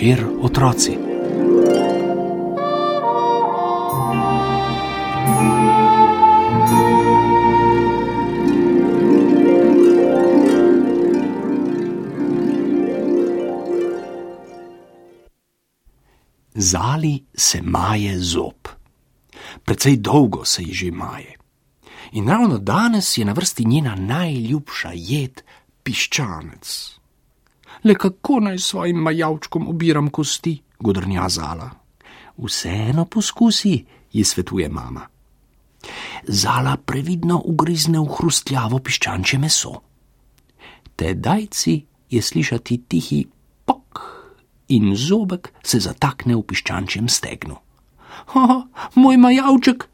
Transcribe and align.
zvečer 0.00 0.26
otroci. 0.40 0.98
Zali 16.54 17.24
se 17.36 17.62
maje 17.62 18.18
zob. 18.18 18.54
Predvsej 19.64 19.96
dolgo 19.96 20.44
se 20.44 20.62
ji 20.62 20.72
že 20.72 20.90
maje. 20.90 21.34
In 22.12 22.28
ravno 22.28 22.58
danes 22.58 23.18
je 23.18 23.24
na 23.24 23.32
vrsti 23.32 23.64
njena 23.64 23.94
najljubša 23.94 24.90
jed, 24.94 25.42
piščanec. 25.82 26.99
Le 27.84 27.94
kako 27.94 28.40
naj 28.40 28.58
svojim 28.58 28.96
majavčkom 28.96 29.68
obiram 29.68 30.10
kosti, 30.10 30.58
godrnja 30.78 31.28
Zala. 31.28 31.70
Vseeno 32.36 33.04
poskusi, 33.04 33.84
ji 34.12 34.24
svetuje 34.24 34.68
mama. 34.68 35.06
Zala 36.26 36.76
previdno 36.76 37.42
ugrizne 37.44 38.00
v 38.00 38.08
hrustljavo 38.18 38.78
piščančje 38.78 39.38
meso. 39.38 39.80
Tedajci 40.96 41.80
je 42.10 42.22
slišati 42.22 42.82
tihi 42.88 43.24
pok 43.64 44.00
in 44.68 44.92
zobek 44.96 45.52
se 45.62 45.80
zatakne 45.80 46.36
v 46.36 46.42
piščančjem 46.42 47.08
stegnu. 47.08 47.56
Ha, 48.34 48.62
moj 48.94 49.16
majavček! 49.16 49.88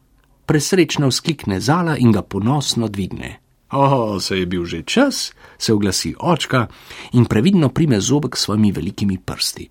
Presrečno 0.46 1.08
vzklikne 1.10 1.60
Zala 1.60 1.96
in 1.98 2.12
ga 2.12 2.22
ponosno 2.22 2.88
dvigne. 2.88 3.45
O, 3.72 4.20
se 4.20 4.38
je 4.38 4.46
bil 4.46 4.64
že 4.64 4.82
čas, 4.82 5.32
se 5.58 5.72
oglasi 5.72 6.14
očka 6.20 6.66
in 7.12 7.24
previdno 7.24 7.68
prime 7.68 8.00
zobek 8.00 8.36
s 8.36 8.40
svojimi 8.40 8.72
velikimi 8.72 9.18
prsti. 9.18 9.68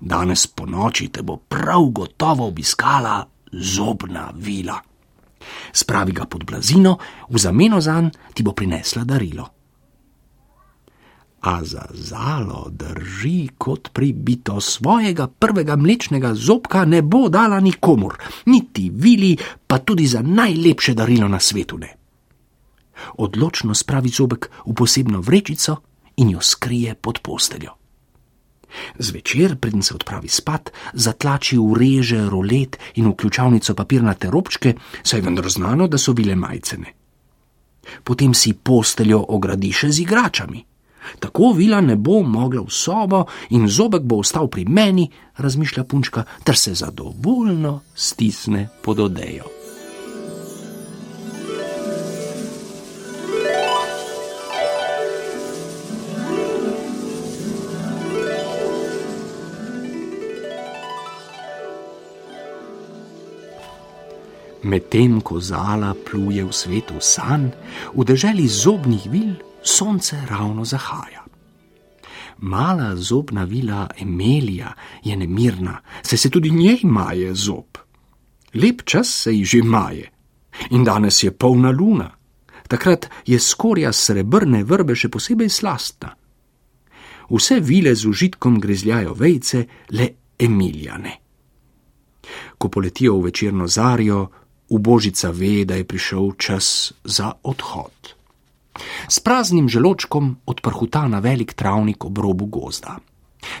Danes 0.00 0.46
po 0.46 0.66
noči 0.66 1.08
te 1.08 1.22
bo 1.22 1.36
prav 1.36 1.84
gotovo 1.92 2.46
obiskala 2.48 3.26
zobna 3.52 4.32
vila. 4.36 4.80
Spravi 5.72 6.12
ga 6.12 6.24
pod 6.24 6.44
blazino, 6.44 6.98
v 7.28 7.38
zameno 7.38 7.80
zanj 7.80 8.08
ti 8.34 8.42
bo 8.42 8.52
prinesla 8.52 9.04
darilo. 9.04 9.48
A 11.44 11.64
za 11.64 11.84
zalo 11.92 12.70
drži 12.72 13.48
kot 13.58 13.92
pribito 13.92 14.60
svojega 14.60 15.26
prvega 15.28 15.76
mlečnega 15.76 16.34
zobka 16.34 16.84
ne 16.84 17.02
bo 17.02 17.28
dala 17.28 17.60
nikomur, 17.60 18.16
niti 18.46 18.88
vili, 18.94 19.36
pa 19.66 19.78
tudi 19.78 20.06
za 20.06 20.22
najlepše 20.22 20.94
darilo 20.94 21.28
na 21.28 21.40
svetu 21.40 21.78
ne 21.78 22.03
odločno 23.18 23.74
spravi 23.74 24.08
zobek 24.08 24.50
v 24.66 24.74
posebno 24.74 25.20
vrečico 25.20 25.76
in 26.16 26.30
jo 26.30 26.40
skrije 26.40 26.94
pod 26.94 27.18
posteljo. 27.22 27.74
Zvečer, 28.98 29.56
preden 29.56 29.82
se 29.82 29.94
odpravi 29.94 30.28
spat, 30.28 30.72
zatlači 30.92 31.58
v 31.58 31.78
reže, 31.78 32.28
rolet 32.30 32.78
in 32.94 33.08
v 33.08 33.14
ključavnico 33.14 33.74
papirnate 33.74 34.30
robčke, 34.30 34.74
saj 35.02 35.20
vendar 35.20 35.48
znano, 35.48 35.86
da 35.86 35.98
so 35.98 36.12
bile 36.12 36.34
majcene. 36.34 36.94
Potem 38.04 38.34
si 38.34 38.54
posteljo 38.54 39.24
ogradi 39.28 39.72
še 39.72 39.92
z 39.92 40.02
igračami. 40.02 40.64
Tako 41.20 41.52
vila 41.52 41.82
ne 41.84 41.96
bo 41.96 42.22
mogla 42.22 42.62
v 42.64 42.72
sobo 42.72 43.26
in 43.50 43.68
zobek 43.68 44.02
bo 44.02 44.22
ostal 44.24 44.48
pri 44.48 44.64
meni, 44.64 45.10
razmišlja 45.36 45.84
punčka, 45.84 46.24
ter 46.44 46.56
se 46.56 46.74
zadovoljno 46.74 47.80
stisne 47.94 48.68
pod 48.82 49.00
odejo. 49.00 49.63
Medtem 64.64 65.20
ko 65.20 65.40
zala 65.40 65.92
pluje 65.92 66.44
v 66.44 66.52
svetu 66.52 66.96
san, 67.00 67.52
v 67.92 68.00
deželi 68.00 68.48
zobnih 68.48 69.04
vil 69.12 69.36
sonce 69.60 70.16
ravno 70.24 70.64
zahaja. 70.64 71.24
Mala 72.38 72.96
zobna 72.96 73.44
vila 73.44 73.88
Emilija 74.00 74.72
je 75.04 75.16
nemirna, 75.16 75.80
se 76.02 76.16
se 76.16 76.30
tudi 76.30 76.50
njej 76.50 76.80
maje 76.82 77.34
zob. 77.34 77.78
Lep 78.54 78.82
čas 78.84 79.08
se 79.08 79.32
ji 79.32 79.44
že 79.44 79.62
maje 79.62 80.10
in 80.70 80.84
danes 80.84 81.22
je 81.22 81.30
polna 81.30 81.70
luna. 81.70 82.10
Takrat 82.68 83.10
je 83.26 83.38
skorja 83.38 83.92
srebrne 83.92 84.64
vrbe 84.64 84.94
še 84.96 85.08
posebej 85.08 85.48
slastna. 85.48 86.14
Vse 87.30 87.60
vile 87.60 87.94
z 87.94 88.06
užitkom 88.06 88.60
grezljajo 88.60 89.14
vejce, 89.14 89.66
le 89.90 90.08
Emilijane. 90.38 91.20
Ko 92.58 92.68
poletijo 92.68 93.18
v 93.18 93.24
večerno 93.24 93.66
zarjo, 93.66 94.28
ubožica 94.68 95.30
ve, 95.30 95.64
da 95.64 95.74
je 95.74 95.84
prišel 95.84 96.32
čas 96.38 96.92
za 97.04 97.32
odhod. 97.42 98.14
S 99.08 99.20
praznim 99.20 99.68
želočkom 99.68 100.36
odprhuta 100.46 101.08
na 101.08 101.18
velik 101.18 101.54
travnik 101.54 102.04
ob 102.04 102.18
robu 102.18 102.46
gozda. 102.46 102.98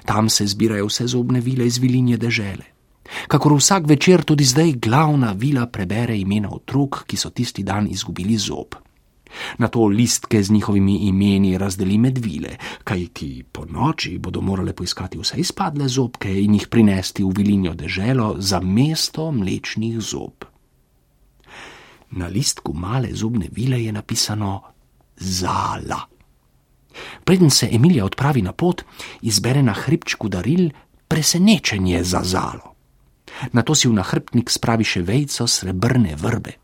Tam 0.04 0.28
se 0.28 0.46
zbirajo 0.46 0.86
vse 0.86 1.06
zobne 1.06 1.40
vile 1.40 1.66
iz 1.66 1.78
vilinje 1.78 2.16
dežele. 2.16 2.74
Kakor 3.28 3.52
vsak 3.52 3.86
večer 3.86 4.24
tudi 4.24 4.44
zdaj 4.44 4.72
glavna 4.72 5.32
vila 5.32 5.66
prebere 5.66 6.16
imena 6.18 6.50
otrok, 6.50 7.04
ki 7.06 7.16
so 7.16 7.30
tisti 7.30 7.62
dan 7.62 7.86
izgubili 7.90 8.36
zob. 8.36 8.74
Na 9.58 9.68
to 9.68 9.86
listke 9.86 10.42
z 10.42 10.50
njihovimi 10.50 10.96
imeni 10.96 11.58
razdeli 11.58 11.98
med 11.98 12.18
vile, 12.18 12.56
kajti 12.84 13.44
po 13.52 13.64
noči 13.64 14.18
bodo 14.18 14.40
morale 14.40 14.72
poiskati 14.72 15.18
vse 15.18 15.36
izpadle 15.36 15.88
zobke 15.88 16.32
in 16.42 16.54
jih 16.54 16.68
prinesti 16.68 17.24
v 17.24 17.32
vilinjo 17.36 17.74
deželo 17.74 18.34
za 18.38 18.60
mesto 18.60 19.30
mlečnih 19.32 20.00
zob. 20.00 20.53
Na 22.10 22.26
listku 22.26 22.72
male 22.72 23.08
zobne 23.12 23.48
vile 23.52 23.84
je 23.84 23.92
napisano 23.92 24.62
Zala. 25.16 26.14
Preden 27.24 27.50
se 27.50 27.68
Emilija 27.72 28.04
odpravi 28.04 28.42
na 28.42 28.52
pot, 28.52 28.82
izbere 29.22 29.62
na 29.62 29.72
hrbčku 29.72 30.28
daril 30.28 30.70
presenečenje 31.08 32.04
za 32.04 32.20
zalo. 32.22 32.74
Na 33.52 33.62
to 33.62 33.74
si 33.74 33.88
v 33.88 33.96
nahrbtnik 33.98 34.50
spravi 34.50 34.84
še 34.84 35.02
vejco 35.02 35.46
srebrne 35.46 36.14
vrbe. 36.16 36.54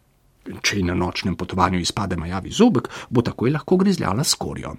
Če 0.63 0.79
ji 0.79 0.85
na 0.87 0.95
nočnem 0.95 1.37
potovanju 1.37 1.81
izpade 1.81 2.17
majavi 2.17 2.51
zobek, 2.51 2.89
bo 3.11 3.23
takoj 3.23 3.51
lahko 3.51 3.77
grizljala 3.77 4.25
skorjo. 4.25 4.75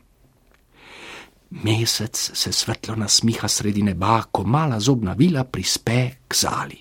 Mesec 1.51 2.15
se 2.15 2.51
svetlo 2.51 2.95
nasmiha 2.95 3.47
sredi 3.47 3.83
neba, 3.83 4.21
ko 4.31 4.43
mala 4.43 4.79
zobna 4.79 5.13
vila 5.19 5.43
prispe 5.43 6.23
k 6.27 6.35
zali. 6.35 6.79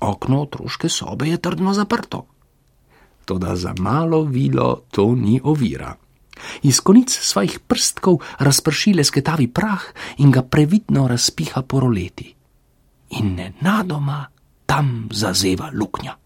Okno 0.00 0.42
otroške 0.42 0.88
sobe 0.88 1.28
je 1.30 1.38
trdno 1.42 1.74
zaprto 1.74 2.26
toda 3.28 3.56
za 3.56 3.74
malo 3.78 4.22
vilo 4.24 4.82
to 4.90 5.14
ni 5.14 5.40
ovira. 5.44 5.94
Iz 6.62 6.80
konic 6.80 7.10
svojih 7.10 7.58
prstkov 7.60 8.18
razprši 8.38 8.94
lesketavi 8.94 9.48
prah 9.52 9.82
in 10.18 10.30
ga 10.30 10.42
previdno 10.42 11.08
razpiha 11.08 11.62
po 11.62 11.80
roleti. 11.80 12.34
In 13.10 13.34
nenadoma 13.34 14.26
tam 14.66 15.08
zazeva 15.12 15.70
luknja. 15.74 16.16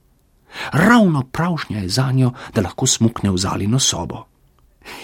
Ravno 0.72 1.22
pravšnja 1.32 1.78
je 1.78 1.88
za 1.88 2.12
njo, 2.12 2.32
da 2.54 2.62
lahko 2.62 2.86
smukne 2.86 3.30
v 3.30 3.36
zalino 3.36 3.78
sobo. 3.78 4.26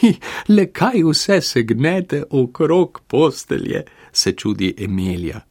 Hi, 0.01 0.15
le 0.49 0.67
kaj 0.73 1.03
vse 1.11 1.41
se 1.41 1.63
gnete 1.63 2.23
okrog 2.31 3.01
postelje, 3.07 3.85
se 4.13 4.33
čudi 4.33 4.75
Emilija 4.79 5.48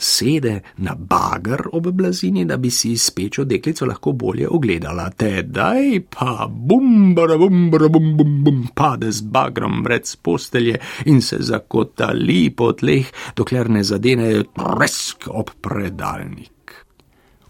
sede 0.00 0.60
na 0.76 0.94
bagar 0.94 1.68
ob 1.72 1.90
blazini, 1.92 2.44
da 2.44 2.56
bi 2.56 2.70
si 2.70 2.96
spečo 2.96 3.44
deklico 3.44 3.86
lahko 3.86 4.12
bolje 4.12 4.48
ogledala. 4.48 5.10
Tedaj 5.10 6.00
pa 6.08 6.48
bumbara, 6.48 7.36
bumbara, 7.36 7.88
bum, 7.88 8.16
bum, 8.16 8.44
bum, 8.44 8.62
pade 8.74 9.12
z 9.12 9.20
bagrom 9.20 9.82
brec 9.82 10.16
postelje 10.16 10.80
in 11.04 11.20
se 11.22 11.36
zakotali 11.40 12.50
po 12.50 12.72
tleh, 12.72 13.06
dokler 13.36 13.70
ne 13.70 13.84
zadene 13.84 14.44
presk 14.54 15.28
ob 15.28 15.52
predalnik. 15.60 16.74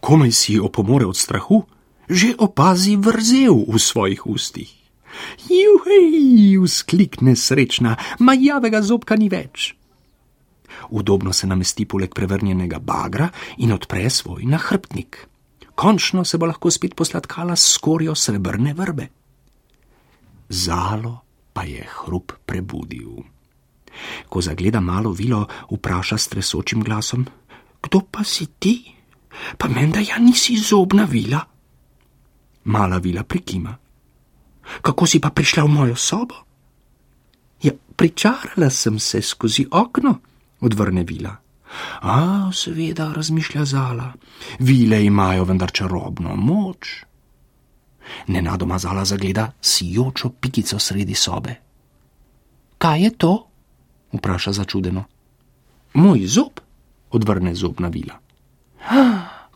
Komaj 0.01 0.33
si 0.33 0.59
opomore 0.59 1.07
od 1.07 1.17
strahu, 1.17 1.63
že 2.09 2.35
opazi 2.39 2.97
vrzel 2.97 3.65
v 3.69 3.79
svojih 3.79 4.27
ustih. 4.27 4.71
Juhej, 5.51 6.59
vzklikne 6.65 7.37
srečna, 7.37 7.97
majavega 8.19 8.83
zobka 8.83 9.19
ni 9.19 9.29
več 9.29 9.75
udobno 10.89 11.33
se 11.33 11.47
namesti 11.47 11.85
poleg 11.85 12.15
prevrnjenega 12.15 12.79
bagra 12.79 13.29
in 13.59 13.73
odpre 13.73 14.11
svoj 14.11 14.45
nahrbtnik. 14.45 15.27
Končno 15.75 16.25
se 16.25 16.39
bo 16.39 16.47
lahko 16.47 16.71
spet 16.71 16.95
posladkala 16.95 17.57
s 17.57 17.75
skorjo 17.75 18.15
srebrne 18.15 18.75
vrbe. 18.75 19.09
Zalo 20.49 21.21
pa 21.53 21.63
je 21.63 21.87
hrup 21.89 22.33
prebudil. 22.47 23.23
Ko 24.29 24.41
zagleda 24.41 24.81
malo 24.81 25.13
vilo, 25.13 25.47
vpraša 25.71 26.19
s 26.19 26.29
tresočim 26.29 26.83
glasom: 26.83 27.27
Kdo 27.83 28.01
pa 28.11 28.25
si 28.25 28.47
ti? 28.59 28.95
Pa 29.59 29.69
menda 29.69 30.01
ja 30.01 30.19
nisi 30.19 30.57
zobna 30.57 31.05
vila. 31.05 31.41
Mala 32.65 32.99
vila 32.99 33.25
prikima. 33.25 33.77
Kako 34.83 35.07
si 35.07 35.21
pa 35.21 35.31
prišla 35.31 35.65
v 35.65 35.69
mojo 35.69 35.97
sobo? 35.97 36.35
Ja, 37.63 37.73
pričarala 37.97 38.71
sem 38.71 38.99
se 38.99 39.23
skozi 39.23 39.67
okno 39.71 40.19
odvrne 40.61 41.05
vila. 41.05 41.37
A, 42.03 42.51
seveda, 42.53 43.13
razmišlja 43.17 43.65
Zala, 43.65 44.13
vile 44.59 45.05
imajo 45.05 45.45
vendar 45.45 45.71
čarobno 45.73 46.37
moč. 46.37 47.05
Nenadoma 48.27 48.79
Zala 48.79 49.05
zagleda 49.05 49.53
sijočo 49.61 50.31
pikico 50.31 50.79
sredi 50.79 51.15
sobe. 51.15 51.55
Kaj 52.79 53.03
je 53.03 53.11
to? 53.11 53.47
vpraša 54.13 54.53
začudeno. 54.53 55.05
Moj 55.95 56.27
zob, 56.27 56.61
odvrne 57.11 57.55
zobna 57.55 57.89
vila. 57.89 58.19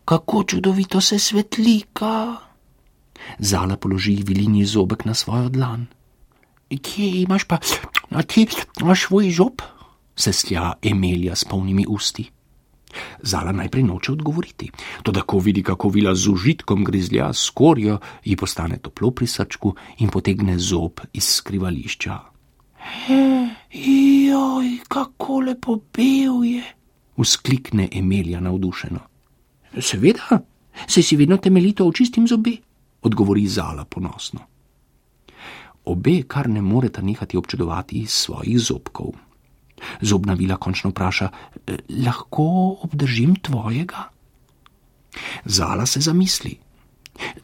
Kako 0.04 0.44
čudovito 0.44 1.00
se 1.00 1.18
svetlika! 1.18 2.36
Zala 3.38 3.76
položi 3.76 4.22
vilini 4.26 4.64
zobek 4.64 5.04
na 5.04 5.14
svojo 5.14 5.48
dlan. 5.48 5.86
Kje 6.82 7.22
imaš 7.22 7.44
pa, 7.44 7.58
a 8.10 8.22
ti 8.22 8.46
imaš 8.80 9.06
svoj 9.06 9.30
zob? 9.30 9.62
Se 10.16 10.32
slja 10.32 10.72
Emilija 10.82 11.36
s 11.36 11.44
polnimi 11.44 11.84
usti. 11.88 12.30
Zala 13.22 13.52
najprej 13.52 13.82
noče 13.82 14.12
odgovoriti, 14.12 14.70
toda 15.02 15.22
ko 15.22 15.38
vidi, 15.38 15.62
kako 15.62 15.88
vila 15.88 16.14
z 16.14 16.28
užitkom 16.28 16.84
grizlja 16.84 17.32
skorjo, 17.32 17.98
ji 18.24 18.36
postane 18.36 18.78
toplo 18.78 19.10
pri 19.10 19.26
srčku 19.26 19.74
in 19.98 20.08
potegne 20.08 20.58
zob 20.58 21.00
iz 21.12 21.24
skrivališča. 21.24 22.18
Joj, 23.72 24.78
kako 24.88 25.40
lepo 25.40 25.78
bil 25.96 26.44
je, 26.44 26.62
vzklikne 27.16 27.88
Emilija 27.92 28.40
navdušeno. 28.40 29.00
Seveda, 29.80 30.40
se 30.86 31.02
si 31.02 31.16
vedno 31.16 31.36
temeljito 31.36 31.86
očistim 31.86 32.28
zobe, 32.28 32.56
odgovori 33.02 33.46
Zala 33.46 33.84
ponosno. 33.84 34.40
Obe 35.84 36.22
kar 36.26 36.48
ne 36.48 36.62
moreta 36.62 37.02
nehati 37.02 37.36
občudovati 37.36 38.06
svojih 38.06 38.58
zobkov. 38.58 39.12
Zobna 40.00 40.34
vila 40.34 40.56
končno 40.56 40.90
vpraša: 40.90 41.28
Lahko 42.06 42.76
obdržim 42.82 43.36
tvojega? 43.36 44.08
Zala 45.44 45.86
se 45.86 46.00
zamisli. 46.00 46.56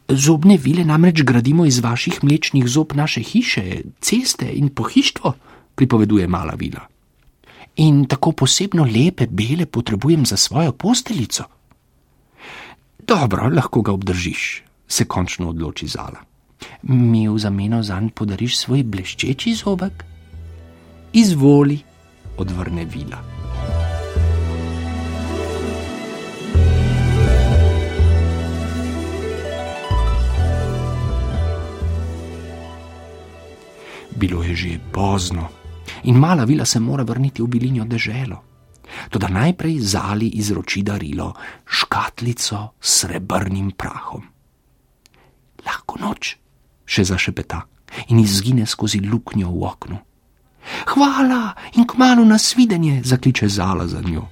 Zobne 0.07 0.57
vile 0.57 0.83
namreč 0.85 1.21
gradimo 1.23 1.65
iz 1.65 1.79
vaših 1.79 2.23
mlečnih 2.23 2.67
zob 2.67 2.93
naše 2.95 3.21
hiše, 3.21 3.81
ceste 4.01 4.49
in 4.53 4.69
pohištvo, 4.69 5.33
pripoveduje 5.75 6.27
mala 6.27 6.53
vila. 6.59 6.87
In 7.75 8.05
tako 8.05 8.31
posebno 8.31 8.83
lepe 8.83 9.27
bele 9.27 9.65
potrebujem 9.65 10.25
za 10.25 10.37
svojo 10.37 10.71
posteljico. 10.71 11.43
Dobro, 13.07 13.49
lahko 13.49 13.81
ga 13.81 13.91
obdržiš, 13.91 14.63
se 14.87 15.05
končno 15.05 15.49
odloči 15.49 15.87
Zala. 15.87 16.19
Mi 16.81 17.29
v 17.29 17.37
zameno 17.39 17.83
za 17.83 17.99
njega 17.99 18.13
podariš 18.15 18.57
svoj 18.57 18.83
bleščeči 18.83 19.55
zobek? 19.55 20.03
Izvoli 21.13 21.79
odvrne 22.41 22.85
vila. 22.85 23.21
Bilo 34.11 34.43
je 34.43 34.53
že 34.53 34.77
pozno 34.93 35.49
in 36.03 36.17
mala 36.17 36.45
vila 36.45 36.65
se 36.65 36.79
mora 36.79 37.03
vrniti 37.03 37.41
v 37.41 37.47
bilinjo 37.47 37.85
deželo. 37.85 38.37
Toda 39.09 39.31
najprej 39.31 39.79
zali 39.79 40.27
izroči 40.35 40.83
darilo, 40.83 41.33
škatlico 41.65 42.75
s 42.79 43.01
srebrnim 43.01 43.71
prahom. 43.71 44.21
Lahko 45.65 45.95
noč, 46.01 46.35
še 46.85 47.05
zašepeta 47.07 47.63
in 48.11 48.19
izgine 48.19 48.67
skozi 48.67 48.99
luknjo 48.99 49.47
v 49.47 49.63
oknu. 49.63 49.97
Hvala 50.87 51.53
in 51.75 51.87
kmalo 51.87 52.25
nasvidenje, 52.25 53.01
zakliče 53.03 53.47
Zala 53.47 53.87
za 53.87 54.01
njo. 54.01 54.27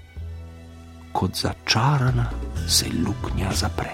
Kot 1.12 1.36
začarana 1.36 2.30
se 2.68 2.86
luknja 3.06 3.52
zapre. 3.54 3.92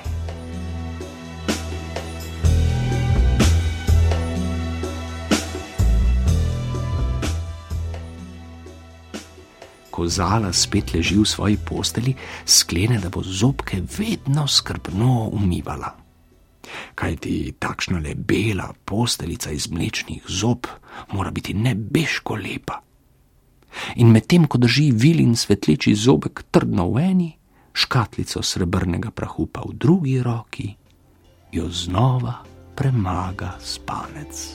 Ko 9.92 10.08
Zala 10.08 10.54
spet 10.54 10.94
leži 10.94 11.16
v 11.16 11.26
svoji 11.26 11.58
posteli, 11.58 12.16
sklene, 12.46 13.00
da 13.00 13.10
bo 13.10 13.24
zobke 13.24 13.82
vedno 13.98 14.48
skrbno 14.48 15.30
umivala 15.34 16.05
kaj 16.96 17.16
ti 17.26 17.54
takšna 17.60 18.00
le 18.00 18.16
bela 18.16 18.74
posteljica 18.86 19.52
iz 19.52 19.70
mlečnih 19.72 20.24
zob 20.28 20.68
mora 21.14 21.32
biti 21.32 21.54
nebeško 21.54 22.36
lepa. 22.36 22.82
In 23.96 24.12
medtem, 24.12 24.48
ko 24.48 24.58
drži 24.58 24.92
vilin 24.92 25.36
svetleči 25.36 25.96
zobek 25.96 26.46
trdno 26.52 26.88
v 26.94 27.04
eni, 27.04 27.32
škatlico 27.74 28.44
srebrnega 28.44 29.12
prahu 29.12 29.48
pa 29.52 29.66
v 29.68 29.74
drugi 29.76 30.22
roki, 30.24 30.70
jo 31.52 31.68
znova 31.70 32.40
premaga 32.76 33.58
spanec. 33.60 34.46